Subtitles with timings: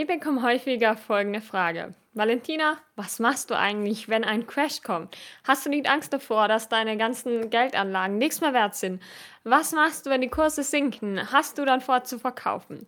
[0.00, 1.94] Ich bekomme häufiger folgende Frage.
[2.14, 5.14] Valentina, was machst du eigentlich, wenn ein Crash kommt?
[5.44, 9.02] Hast du nicht Angst davor, dass deine ganzen Geldanlagen nichts mehr wert sind?
[9.44, 11.30] Was machst du, wenn die Kurse sinken?
[11.30, 12.86] Hast du dann vor zu verkaufen?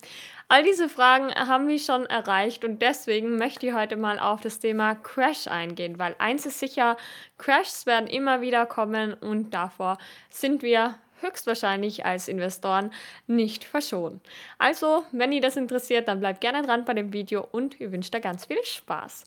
[0.49, 4.59] All diese Fragen haben wir schon erreicht und deswegen möchte ich heute mal auf das
[4.59, 6.97] Thema Crash eingehen, weil eins ist sicher,
[7.37, 9.99] Crashs werden immer wieder kommen und davor
[10.31, 12.93] sind wir höchstwahrscheinlich als Investoren
[13.27, 14.21] nicht verschonen.
[14.59, 18.11] Also, wenn ihr das interessiert, dann bleibt gerne dran bei dem Video und ich wünsche
[18.11, 19.25] dir ganz viel Spaß.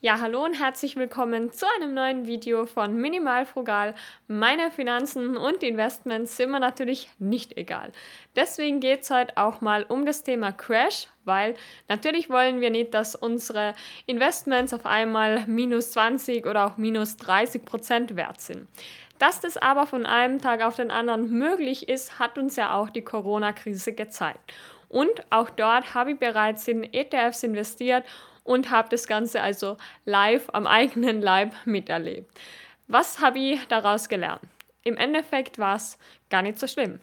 [0.00, 3.96] Ja, hallo und herzlich willkommen zu einem neuen Video von Minimal Frugal.
[4.28, 7.90] Meine Finanzen und Investments sind mir natürlich nicht egal.
[8.36, 11.56] Deswegen geht es heute auch mal um das Thema Crash, weil
[11.88, 13.74] natürlich wollen wir nicht, dass unsere
[14.06, 18.68] Investments auf einmal minus 20 oder auch minus 30 Prozent wert sind.
[19.18, 22.90] Dass das aber von einem Tag auf den anderen möglich ist, hat uns ja auch
[22.90, 24.52] die Corona-Krise gezeigt.
[24.88, 28.04] Und auch dort habe ich bereits in ETFs investiert
[28.48, 32.30] und habe das Ganze also live am eigenen Leib miterlebt.
[32.86, 34.40] Was habe ich daraus gelernt?
[34.82, 35.98] Im Endeffekt war es
[36.30, 36.98] gar nicht so schlimm.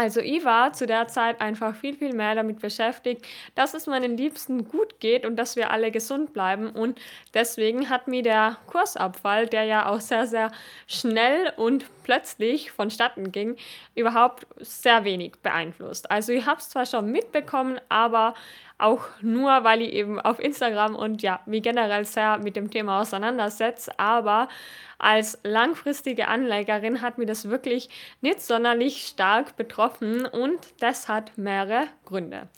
[0.00, 4.16] Also ich war zu der Zeit einfach viel, viel mehr damit beschäftigt, dass es meinen
[4.16, 6.70] Liebsten gut geht und dass wir alle gesund bleiben.
[6.70, 6.98] Und
[7.34, 10.52] deswegen hat mir der Kursabfall, der ja auch sehr, sehr
[10.86, 13.56] schnell und plötzlich vonstatten ging,
[13.94, 16.10] überhaupt sehr wenig beeinflusst.
[16.10, 18.32] Also ich habe es zwar schon mitbekommen, aber
[18.80, 23.02] auch nur, weil ich eben auf Instagram und ja, mich generell sehr mit dem Thema
[23.02, 23.92] auseinandersetze.
[23.98, 24.48] Aber
[24.98, 27.88] als langfristige Anlegerin hat mir das wirklich
[28.20, 32.48] nicht sonderlich stark betroffen und das hat mehrere Gründe.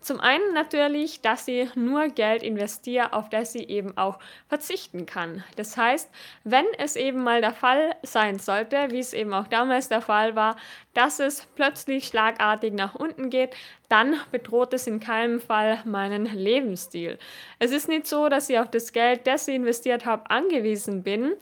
[0.00, 5.42] Zum einen natürlich, dass sie nur Geld investiert, auf das sie eben auch verzichten kann.
[5.56, 6.08] Das heißt,
[6.44, 10.36] wenn es eben mal der Fall sein sollte, wie es eben auch damals der Fall
[10.36, 10.56] war,
[10.94, 13.56] dass es plötzlich schlagartig nach unten geht,
[13.88, 17.18] dann bedroht es in keinem Fall meinen Lebensstil.
[17.58, 21.32] Es ist nicht so, dass ich auf das Geld, das ich investiert habe, angewiesen bin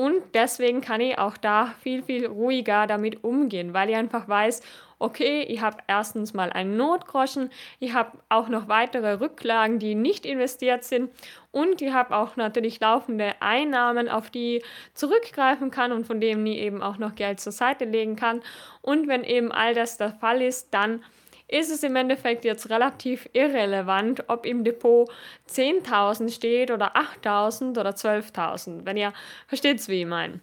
[0.00, 4.62] und deswegen kann ich auch da viel, viel ruhiger damit umgehen, weil ich einfach weiß,
[5.00, 7.50] okay, ich habe erstens mal einen Notgroschen,
[7.80, 11.10] ich habe auch noch weitere Rücklagen, die nicht investiert sind
[11.50, 16.46] und ich habe auch natürlich laufende Einnahmen, auf die ich zurückgreifen kann und von denen
[16.46, 18.42] ich eben auch noch Geld zur Seite legen kann.
[18.82, 21.02] Und wenn eben all das der Fall ist, dann
[21.48, 25.10] ist es im Endeffekt jetzt relativ irrelevant, ob im Depot
[25.48, 29.12] 10.000 steht oder 8.000 oder 12.000, wenn ihr
[29.48, 30.40] versteht, wie ich meine.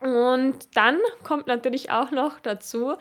[0.00, 2.94] Und dann kommt natürlich auch noch dazu,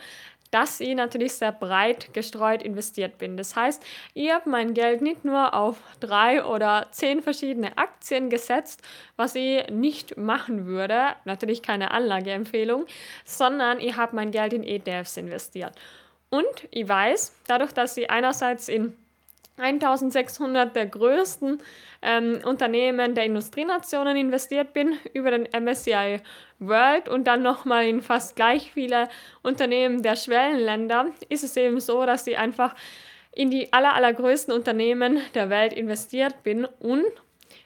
[0.51, 3.37] dass ich natürlich sehr breit gestreut investiert bin.
[3.37, 8.81] Das heißt, ich habe mein Geld nicht nur auf drei oder zehn verschiedene Aktien gesetzt,
[9.15, 12.85] was ich nicht machen würde, natürlich keine Anlageempfehlung,
[13.25, 15.73] sondern ich habe mein Geld in ETFs investiert.
[16.29, 18.97] Und ich weiß, dadurch, dass sie einerseits in
[19.57, 21.61] 1600 der größten
[22.01, 26.21] ähm, Unternehmen der Industrienationen investiert bin, über den MSCI
[26.59, 29.09] World und dann nochmal in fast gleich viele
[29.41, 32.75] Unternehmen der Schwellenländer, ist es eben so, dass ich einfach
[33.31, 36.65] in die aller, allergrößten Unternehmen der Welt investiert bin.
[36.65, 37.05] Und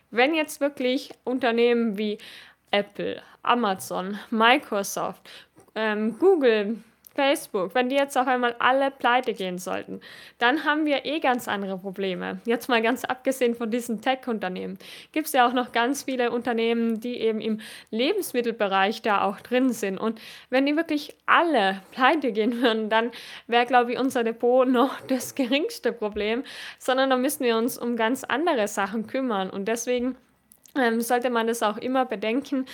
[0.10, 2.18] wenn jetzt wirklich Unternehmen wie
[2.72, 5.30] Apple, Amazon, Microsoft,
[5.76, 10.00] ähm, Google, Facebook, wenn die jetzt auf einmal alle pleite gehen sollten,
[10.38, 12.40] dann haben wir eh ganz andere Probleme.
[12.46, 14.78] Jetzt mal ganz abgesehen von diesen Tech-Unternehmen,
[15.12, 19.72] gibt es ja auch noch ganz viele Unternehmen, die eben im Lebensmittelbereich da auch drin
[19.72, 19.98] sind.
[19.98, 23.12] Und wenn die wirklich alle pleite gehen würden, dann
[23.48, 26.44] wäre, glaube ich, unser Depot noch das geringste Problem,
[26.80, 29.50] sondern da müssen wir uns um ganz andere Sachen kümmern.
[29.50, 30.16] Und deswegen
[30.78, 32.66] ähm, sollte man das auch immer bedenken,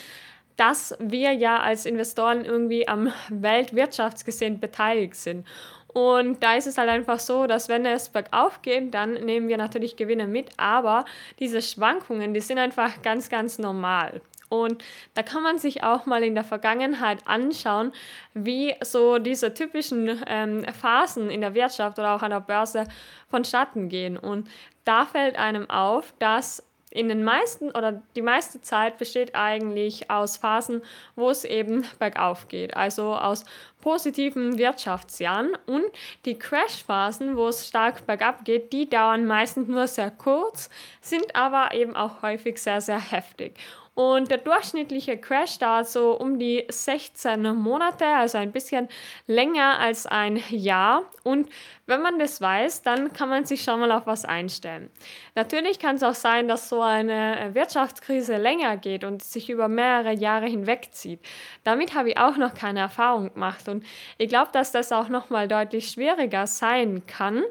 [0.58, 5.48] dass wir ja als Investoren irgendwie am Weltwirtschaftsgesehen beteiligt sind.
[5.88, 9.58] Und da ist es halt einfach so, dass wenn es bergauf geht, dann nehmen wir
[9.58, 11.06] natürlich Gewinne mit, aber
[11.40, 14.22] diese Schwankungen, die sind einfach ganz, ganz normal.
[14.50, 17.92] Und da kann man sich auch mal in der Vergangenheit anschauen,
[18.34, 22.86] wie so diese typischen ähm, Phasen in der Wirtschaft oder auch an der Börse
[23.30, 24.18] vonstatten gehen.
[24.18, 24.48] Und
[24.86, 26.64] da fällt einem auf, dass
[26.98, 30.82] in den meisten oder die meiste Zeit besteht eigentlich aus Phasen,
[31.16, 33.46] wo es eben bergauf geht, also aus
[33.82, 35.86] positiven Wirtschaftsjahren und
[36.26, 41.74] die Crashphasen, wo es stark bergab geht, die dauern meistens nur sehr kurz, sind aber
[41.74, 43.54] eben auch häufig sehr, sehr heftig.
[43.98, 48.90] Und der durchschnittliche Crash dauert so um die 16 Monate, also ein bisschen
[49.26, 51.02] länger als ein Jahr.
[51.24, 51.50] Und
[51.88, 54.92] wenn man das weiß, dann kann man sich schon mal auf was einstellen.
[55.34, 60.14] Natürlich kann es auch sein, dass so eine Wirtschaftskrise länger geht und sich über mehrere
[60.14, 61.20] Jahre hinwegzieht.
[61.64, 63.84] Damit habe ich auch noch keine Erfahrung gemacht und
[64.20, 67.42] ich glaube, dass das auch noch mal deutlich schwieriger sein kann.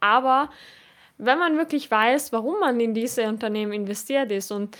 [0.00, 0.48] Aber
[1.18, 4.78] wenn man wirklich weiß, warum man in diese Unternehmen investiert ist und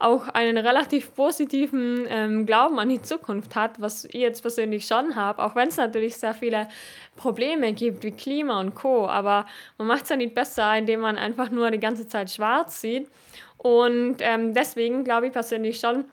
[0.00, 5.16] auch einen relativ positiven ähm, Glauben an die Zukunft hat, was ich jetzt persönlich schon
[5.16, 6.68] habe, auch wenn es natürlich sehr viele
[7.16, 9.08] Probleme gibt wie Klima und Co.
[9.08, 9.46] Aber
[9.76, 13.08] man macht es ja nicht besser, indem man einfach nur die ganze Zeit schwarz sieht.
[13.56, 16.04] Und ähm, deswegen glaube ich persönlich schon,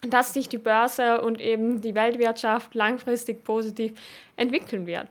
[0.00, 3.92] dass sich die Börse und eben die Weltwirtschaft langfristig positiv
[4.36, 5.06] entwickeln wird.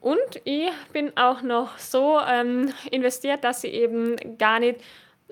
[0.00, 4.80] Und ich bin auch noch so ähm, investiert, dass ich eben gar nicht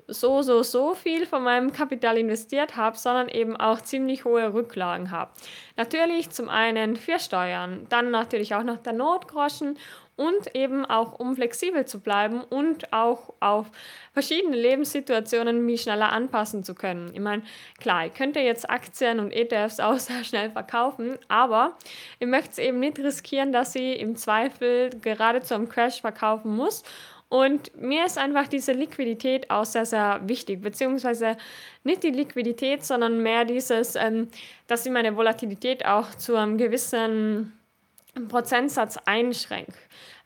[0.07, 5.11] so, so, so viel von meinem Kapital investiert habe, sondern eben auch ziemlich hohe Rücklagen
[5.11, 5.31] habe.
[5.77, 9.77] Natürlich zum einen für Steuern, dann natürlich auch noch der Notgroschen
[10.15, 13.67] und eben auch um flexibel zu bleiben und auch auf
[14.13, 17.11] verschiedene Lebenssituationen mich schneller anpassen zu können.
[17.13, 17.43] Ich meine,
[17.79, 21.77] klar, ich könnte jetzt Aktien und ETFs auch sehr schnell verkaufen, aber
[22.19, 26.55] ich möchte es eben nicht riskieren, dass ich im Zweifel gerade zu einem Crash verkaufen
[26.55, 26.83] muss
[27.29, 31.37] und mir ist einfach diese Liquidität auch sehr, sehr wichtig, beziehungsweise
[31.83, 34.29] nicht die Liquidität, sondern mehr dieses, ähm,
[34.67, 37.57] dass ich meine Volatilität auch zu einem gewissen
[38.29, 39.73] Prozentsatz einschränke.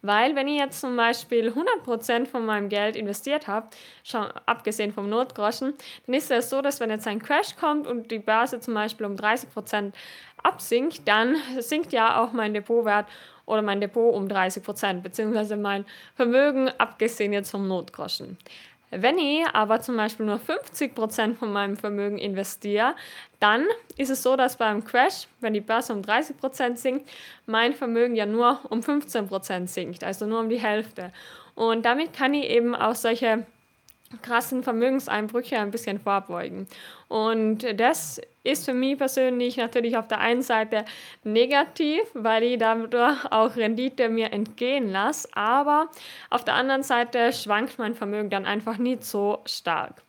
[0.01, 3.69] Weil wenn ich jetzt zum Beispiel 100% von meinem Geld investiert habe,
[4.03, 5.73] schon abgesehen vom Notgroschen,
[6.05, 9.05] dann ist es so, dass wenn jetzt ein Crash kommt und die Börse zum Beispiel
[9.05, 9.91] um 30%
[10.41, 13.07] absinkt, dann sinkt ja auch mein Depotwert
[13.49, 15.85] oder mein Depot um 30 Prozent, beziehungsweise mein
[16.15, 18.37] Vermögen, abgesehen jetzt vom Notgroschen.
[18.91, 22.95] Wenn ich aber zum Beispiel nur 50 Prozent von meinem Vermögen investiere,
[23.39, 23.65] dann
[23.97, 27.09] ist es so, dass beim Crash, wenn die Börse um 30 Prozent sinkt,
[27.45, 31.11] mein Vermögen ja nur um 15 Prozent sinkt, also nur um die Hälfte.
[31.53, 33.45] Und damit kann ich eben auch solche
[34.21, 36.67] krassen Vermögenseinbrüche ein bisschen vorbeugen.
[37.07, 40.85] Und das ist für mich persönlich natürlich auf der einen Seite
[41.23, 45.89] negativ, weil ich dadurch auch Rendite mir entgehen lasse, aber
[46.29, 50.01] auf der anderen Seite schwankt mein Vermögen dann einfach nicht so stark.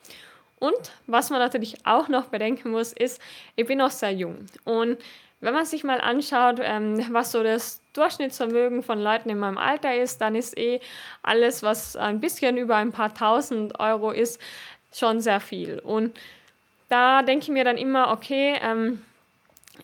[0.59, 3.21] Und was man natürlich auch noch bedenken muss, ist,
[3.57, 4.99] ich bin noch sehr jung und
[5.41, 9.95] wenn man sich mal anschaut, ähm, was so das Durchschnittsvermögen von Leuten in meinem Alter
[9.95, 10.81] ist, dann ist eh
[11.23, 14.41] alles, was ein bisschen über ein paar tausend Euro ist,
[14.93, 15.79] schon sehr viel.
[15.79, 16.17] Und
[16.89, 19.03] da denke ich mir dann immer, okay, ähm,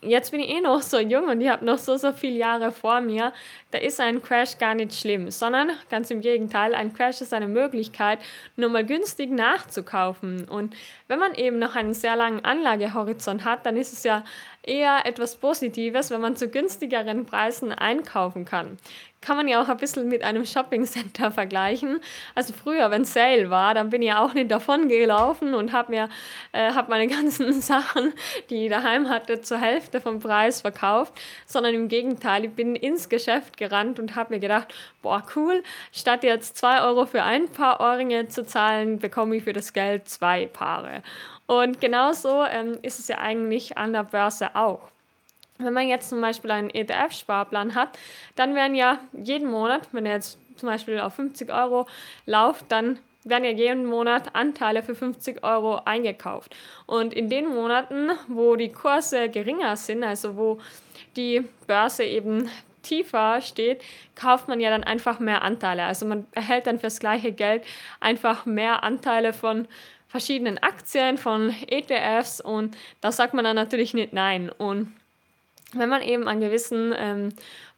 [0.01, 2.71] jetzt bin ich eh noch so jung und ich habe noch so, so viele Jahre
[2.71, 3.33] vor mir,
[3.71, 7.47] da ist ein Crash gar nicht schlimm, sondern ganz im Gegenteil, ein Crash ist eine
[7.47, 8.19] Möglichkeit,
[8.55, 10.47] nur mal günstig nachzukaufen.
[10.47, 10.75] Und
[11.07, 14.23] wenn man eben noch einen sehr langen Anlagehorizont hat, dann ist es ja
[14.63, 18.77] eher etwas Positives, wenn man zu günstigeren Preisen einkaufen kann
[19.21, 21.99] kann man ja auch ein bisschen mit einem Shoppingcenter vergleichen.
[22.35, 26.09] Also früher, wenn Sale war, dann bin ich auch nicht davon gelaufen und habe mir
[26.53, 28.13] äh, hab meine ganzen Sachen,
[28.49, 31.13] die ich daheim hatte, zur Hälfte vom Preis verkauft,
[31.45, 34.73] sondern im Gegenteil, ich bin ins Geschäft gerannt und habe mir gedacht,
[35.07, 35.63] boah, cool,
[35.93, 40.09] statt jetzt zwei Euro für ein Paar Ohrringe zu zahlen, bekomme ich für das Geld
[40.09, 41.01] zwei Paare.
[41.45, 44.89] Und genauso ähm, ist es ja eigentlich an der Börse auch.
[45.59, 47.97] Wenn man jetzt zum Beispiel einen ETF-Sparplan hat,
[48.35, 51.87] dann werden ja jeden Monat, wenn er jetzt zum Beispiel auf 50 Euro
[52.25, 56.53] läuft, dann werden ja jeden Monat Anteile für 50 Euro eingekauft.
[56.85, 60.59] Und in den Monaten, wo die Kurse geringer sind, also wo
[61.15, 62.49] die Börse eben
[62.87, 63.81] tiefer steht,
[64.15, 65.83] kauft man ja dann einfach mehr Anteile.
[65.83, 67.63] Also man erhält dann fürs gleiche Geld
[67.99, 69.67] einfach mehr Anteile von
[70.07, 74.49] verschiedenen Aktien, von ETFs und da sagt man dann natürlich nicht nein.
[74.49, 74.93] Und
[75.73, 77.29] wenn man eben einen gewissen ähm,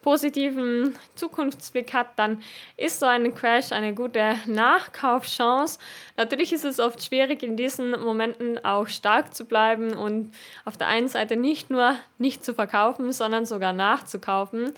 [0.01, 2.41] positiven Zukunftsblick hat, dann
[2.77, 5.77] ist so ein Crash eine gute Nachkaufchance.
[6.15, 10.33] Natürlich ist es oft schwierig, in diesen Momenten auch stark zu bleiben und
[10.65, 14.73] auf der einen Seite nicht nur nicht zu verkaufen, sondern sogar nachzukaufen.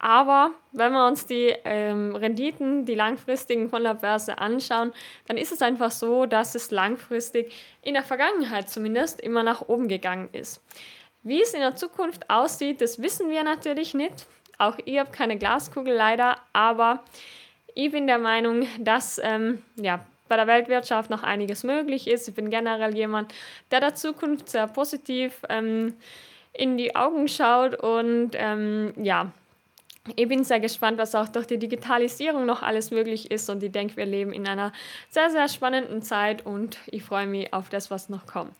[0.00, 4.92] Aber wenn wir uns die ähm, Renditen, die langfristigen von der Börse anschauen,
[5.26, 9.88] dann ist es einfach so, dass es langfristig in der Vergangenheit zumindest immer nach oben
[9.88, 10.62] gegangen ist.
[11.24, 14.26] Wie es in der Zukunft aussieht, das wissen wir natürlich nicht.
[14.58, 17.04] Auch ich habe keine Glaskugel leider, aber
[17.74, 22.28] ich bin der Meinung, dass ähm, ja, bei der Weltwirtschaft noch einiges möglich ist.
[22.28, 23.32] Ich bin generell jemand,
[23.70, 25.94] der der Zukunft sehr positiv ähm,
[26.52, 29.32] in die Augen schaut und ähm, ja,
[30.16, 33.72] ich bin sehr gespannt, was auch durch die Digitalisierung noch alles möglich ist und ich
[33.72, 34.72] denke, wir leben in einer
[35.10, 38.52] sehr, sehr spannenden Zeit und ich freue mich auf das, was noch kommt.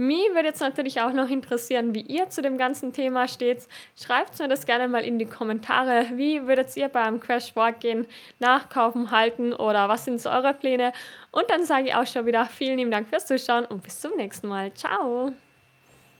[0.00, 3.68] Mich würde jetzt natürlich auch noch interessieren, wie ihr zu dem ganzen Thema steht.
[4.02, 6.06] Schreibt mir das gerne mal in die Kommentare.
[6.14, 8.06] Wie würdet ihr beim Crash vorgehen?
[8.38, 10.94] Nachkaufen, halten oder was sind so eure Pläne?
[11.32, 14.16] Und dann sage ich auch schon wieder vielen lieben Dank fürs Zuschauen und bis zum
[14.16, 14.72] nächsten Mal.
[14.72, 15.34] Ciao!